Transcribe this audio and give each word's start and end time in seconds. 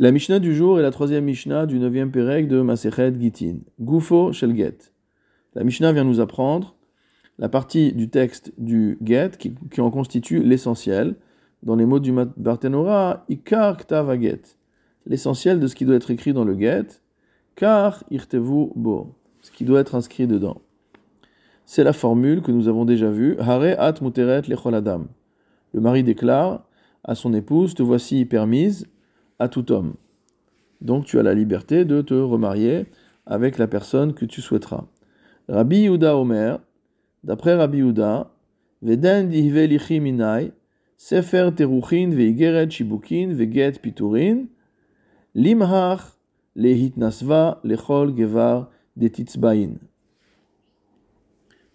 La 0.00 0.10
Mishnah 0.10 0.40
du 0.40 0.56
jour 0.56 0.80
est 0.80 0.82
la 0.82 0.90
troisième 0.90 1.22
Mishnah 1.22 1.66
du 1.66 1.78
neuvième 1.78 2.10
Pérec 2.10 2.48
de 2.48 2.60
Masechet 2.60 3.14
Gitin. 3.16 3.58
Gufo 3.80 4.32
shel 4.32 4.52
get. 4.56 4.90
La 5.54 5.62
Mishnah 5.62 5.92
vient 5.92 6.02
nous 6.02 6.18
apprendre 6.18 6.74
la 7.38 7.48
partie 7.48 7.92
du 7.92 8.10
texte 8.10 8.52
du 8.58 8.98
get 9.04 9.30
qui, 9.38 9.54
en 9.80 9.92
constitue 9.92 10.42
l'essentiel. 10.42 11.14
Dans 11.62 11.76
les 11.76 11.86
mots 11.86 12.00
du 12.00 12.12
Barthénora, 12.36 13.24
ikar 13.28 13.76
ktav 13.76 14.20
get. 14.20 14.56
L'essentiel 15.06 15.60
de 15.60 15.68
ce 15.68 15.76
qui 15.76 15.84
doit 15.84 15.94
être 15.94 16.10
écrit 16.10 16.32
dans 16.32 16.44
le 16.44 16.58
get, 16.58 17.00
car 17.54 18.02
irtevu 18.10 18.70
bo. 18.74 19.14
Ce 19.42 19.52
qui 19.52 19.64
doit 19.64 19.78
être 19.78 19.94
inscrit 19.94 20.26
dedans. 20.26 20.60
C'est 21.66 21.84
la 21.84 21.92
formule 21.92 22.42
que 22.42 22.50
nous 22.50 22.66
avons 22.66 22.84
déjà 22.84 23.10
vue. 23.10 23.36
Hare 23.38 23.78
at 23.78 24.00
muteret 24.02 24.42
lecholadam. 24.48 25.06
Le 25.72 25.80
mari 25.80 26.02
déclare 26.02 26.66
à 27.04 27.14
son 27.14 27.32
épouse 27.32 27.74
Te 27.74 27.84
voici 27.84 28.24
permise 28.24 28.88
à 29.44 29.48
tout 29.48 29.70
homme. 29.70 29.94
Donc 30.80 31.04
tu 31.04 31.18
as 31.18 31.22
la 31.22 31.34
liberté 31.34 31.84
de 31.84 32.02
te 32.02 32.14
remarier 32.14 32.86
avec 33.26 33.58
la 33.58 33.66
personne 33.68 34.14
que 34.14 34.24
tu 34.24 34.40
souhaiteras. 34.40 34.84
Rabbi 35.48 35.82
Yehuda 35.82 36.16
Omer, 36.16 36.58
d'après 37.22 37.54
Rabbi 37.54 37.78
Yehuda, 37.78 38.30
Veden 38.82 39.28
minai, 40.00 40.52
Sefer 40.96 41.50
teruchin 41.56 42.10
veigeret 42.10 42.70
shibukin 42.70 43.34
veget 43.34 43.80
piturin, 43.82 44.46
limhach 45.34 46.16
lehitnasva 46.56 47.60
lechol 47.64 48.14
gevar 48.16 48.70
detitzbain. 48.96 49.74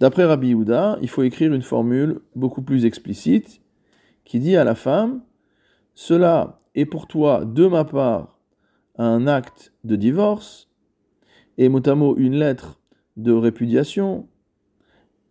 D'après 0.00 0.24
Rabbi 0.24 0.48
Yehuda, 0.48 0.98
il 1.00 1.08
faut 1.08 1.22
écrire 1.22 1.54
une 1.54 1.62
formule 1.62 2.20
beaucoup 2.34 2.62
plus 2.62 2.84
explicite 2.84 3.62
qui 4.24 4.40
dit 4.40 4.56
à 4.56 4.64
la 4.64 4.74
femme 4.74 5.22
Cela 5.94 6.60
est 6.74 6.86
pour 6.86 7.06
toi, 7.06 7.44
de 7.44 7.66
ma 7.66 7.84
part, 7.84 8.38
un 8.96 9.26
acte 9.26 9.72
de 9.84 9.96
divorce, 9.96 10.68
et 11.58 11.68
mot 11.68 12.16
une 12.16 12.34
lettre 12.34 12.80
de 13.16 13.32
répudiation, 13.32 14.26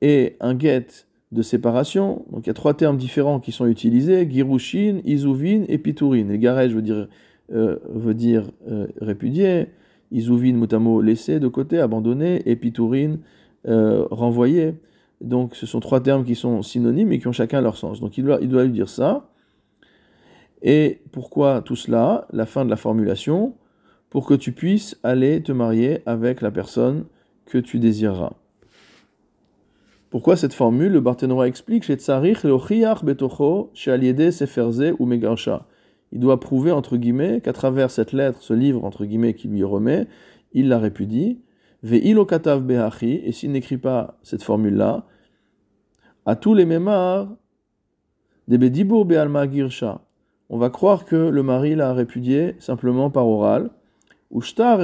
et 0.00 0.36
un 0.40 0.58
get 0.58 1.06
de 1.32 1.42
séparation. 1.42 2.24
Donc 2.30 2.46
il 2.46 2.48
y 2.48 2.50
a 2.50 2.54
trois 2.54 2.74
termes 2.74 2.96
différents 2.96 3.40
qui 3.40 3.52
sont 3.52 3.66
utilisés 3.66 4.28
Girushin, 4.30 5.00
Izuvin 5.04 5.64
et 5.68 5.78
Piturin. 5.78 6.28
Et 6.30 6.38
Garej 6.38 6.68
veut 6.68 6.82
dire, 6.82 7.08
euh, 7.52 7.76
veut 7.88 8.14
dire 8.14 8.50
euh, 8.70 8.86
répudier, 9.00 9.68
Izuvin, 10.12 10.54
motamo 10.54 11.00
laissé 11.02 11.40
de 11.40 11.48
côté, 11.48 11.78
abandonné, 11.78 12.42
et 12.46 12.56
Piturin, 12.56 13.16
euh, 13.66 14.06
renvoyé. 14.10 14.74
Donc 15.20 15.54
ce 15.56 15.66
sont 15.66 15.80
trois 15.80 16.00
termes 16.00 16.24
qui 16.24 16.34
sont 16.34 16.62
synonymes 16.62 17.12
et 17.12 17.18
qui 17.18 17.26
ont 17.26 17.32
chacun 17.32 17.60
leur 17.60 17.76
sens. 17.76 18.00
Donc 18.00 18.18
il 18.18 18.24
doit, 18.24 18.38
il 18.40 18.48
doit 18.48 18.64
lui 18.64 18.72
dire 18.72 18.88
ça. 18.88 19.28
Et 20.66 21.00
pourquoi 21.12 21.62
tout 21.62 21.76
cela 21.76 22.26
La 22.32 22.44
fin 22.44 22.64
de 22.64 22.70
la 22.70 22.76
formulation, 22.76 23.54
pour 24.10 24.26
que 24.26 24.34
tu 24.34 24.50
puisses 24.50 24.98
aller 25.04 25.40
te 25.40 25.52
marier 25.52 26.02
avec 26.06 26.40
la 26.40 26.50
personne 26.50 27.04
que 27.46 27.58
tu 27.58 27.78
désireras. 27.78 28.32
Pourquoi 30.10 30.36
cette 30.36 30.54
formule? 30.54 30.90
Le 30.90 31.00
Barthénora 31.00 31.46
explique 31.46 31.84
chez 31.84 31.94
Tsarich 31.94 32.44
betocho 33.04 33.70
seferze 33.74 34.92
ou. 34.98 35.08
Il 36.12 36.20
doit 36.20 36.40
prouver, 36.40 36.72
entre 36.72 36.96
guillemets, 36.96 37.40
qu'à 37.40 37.52
travers 37.52 37.92
cette 37.92 38.12
lettre, 38.12 38.42
ce 38.42 38.52
livre, 38.52 38.84
entre 38.84 39.04
guillemets, 39.04 39.34
qui 39.34 39.46
lui 39.46 39.62
remet, 39.62 40.08
il 40.52 40.68
la 40.68 40.80
répudie. 40.80 41.40
Et 41.84 43.32
s'il 43.32 43.52
n'écrit 43.52 43.78
pas 43.78 44.18
cette 44.24 44.42
formule-là, 44.42 45.06
à 46.24 46.34
tous 46.34 46.54
les 46.54 46.64
mémars, 46.64 47.28
des 48.48 48.58
bedibur 48.58 49.04
be'alma 49.04 49.48
girsha, 49.48 50.05
on 50.50 50.58
va 50.58 50.70
croire 50.70 51.04
que 51.04 51.16
le 51.16 51.42
mari 51.42 51.74
l'a 51.74 51.92
répudié 51.92 52.54
simplement 52.58 53.10
par 53.10 53.26
oral, 53.28 53.70
ou 54.30 54.40
shtar 54.40 54.78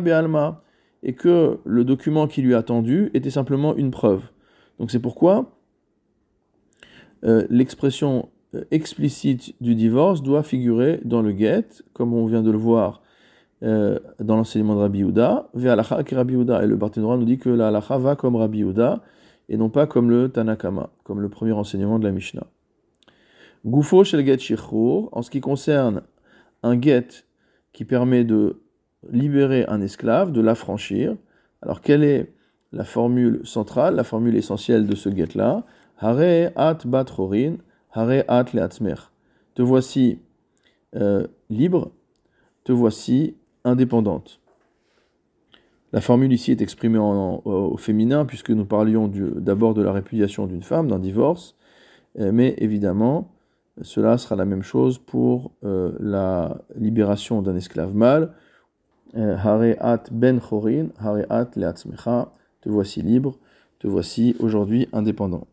be'alma, 0.00 0.62
et 1.02 1.14
que 1.14 1.58
le 1.64 1.84
document 1.84 2.26
qui 2.26 2.42
lui 2.42 2.54
a 2.54 2.62
tendu 2.62 3.10
était 3.14 3.30
simplement 3.30 3.76
une 3.76 3.90
preuve. 3.90 4.22
Donc 4.78 4.90
c'est 4.90 5.00
pourquoi 5.00 5.52
euh, 7.24 7.46
l'expression 7.48 8.28
euh, 8.54 8.64
explicite 8.70 9.54
du 9.60 9.74
divorce 9.74 10.22
doit 10.22 10.42
figurer 10.42 11.00
dans 11.04 11.22
le 11.22 11.36
get, 11.36 11.66
comme 11.92 12.12
on 12.12 12.26
vient 12.26 12.42
de 12.42 12.50
le 12.50 12.58
voir 12.58 13.02
euh, 13.62 13.98
dans 14.20 14.36
l'enseignement 14.36 14.74
de 14.74 14.80
Rabbi 14.80 14.98
Yehuda, 14.98 15.48
ve'alacha. 15.54 16.00
Et 16.00 16.66
le 16.66 16.76
Barthénora 16.76 17.16
nous 17.16 17.24
dit 17.24 17.38
que 17.38 17.48
la 17.48 17.68
halacha 17.68 17.98
va 17.98 18.16
comme 18.16 18.36
Rabbi 18.36 18.58
Yehuda, 18.58 19.02
et 19.48 19.56
non 19.56 19.70
pas 19.70 19.86
comme 19.86 20.10
le 20.10 20.28
Tanakama, 20.28 20.90
comme 21.04 21.20
le 21.20 21.28
premier 21.28 21.52
enseignement 21.52 21.98
de 21.98 22.04
la 22.04 22.12
Mishnah. 22.12 22.46
Gufo 23.66 24.04
shel 24.04 24.24
get 24.24 24.38
en 25.12 25.22
ce 25.22 25.30
qui 25.30 25.40
concerne 25.40 26.02
un 26.62 26.80
get 26.80 27.26
qui 27.72 27.84
permet 27.84 28.22
de 28.22 28.62
libérer 29.10 29.64
un 29.66 29.80
esclave, 29.80 30.30
de 30.30 30.40
l'affranchir. 30.40 31.16
Alors 31.62 31.80
quelle 31.80 32.04
est 32.04 32.32
la 32.72 32.84
formule 32.84 33.40
centrale, 33.44 33.96
la 33.96 34.04
formule 34.04 34.36
essentielle 34.36 34.86
de 34.86 34.94
ce 34.94 35.08
get-là 35.08 35.64
Hare 35.98 36.52
at 36.54 36.78
bat 36.84 37.06
horin, 37.18 37.56
hare 37.92 38.22
at 38.28 38.46
leatzmer. 38.52 38.94
Te 39.54 39.62
voici 39.62 40.20
euh, 40.94 41.26
libre, 41.50 41.90
te 42.64 42.72
voici 42.72 43.34
indépendante. 43.64 44.40
La 45.92 46.00
formule 46.00 46.32
ici 46.32 46.52
est 46.52 46.60
exprimée 46.60 46.98
au 46.98 47.76
féminin 47.78 48.26
puisque 48.26 48.50
nous 48.50 48.66
parlions 48.66 49.08
d'abord 49.08 49.74
de 49.74 49.82
la 49.82 49.92
répudiation 49.92 50.46
d'une 50.46 50.62
femme, 50.62 50.88
d'un 50.88 50.98
divorce, 50.98 51.56
euh, 52.18 52.30
mais 52.32 52.54
évidemment, 52.58 53.32
cela 53.82 54.18
sera 54.18 54.36
la 54.36 54.44
même 54.44 54.62
chose 54.62 54.98
pour 54.98 55.52
euh, 55.64 55.92
la 56.00 56.58
libération 56.76 57.42
d'un 57.42 57.56
esclave 57.56 57.94
mâle. 57.94 58.32
Euh, 59.16 59.36
hare 59.36 59.76
at 59.80 60.04
ben 60.10 60.40
chorin, 60.40 60.88
hare 60.98 61.24
at 61.30 61.50
leatzmecha, 61.56 62.32
te 62.60 62.68
voici 62.68 63.02
libre, 63.02 63.38
te 63.78 63.86
voici 63.86 64.36
aujourd'hui 64.40 64.88
indépendant. 64.92 65.46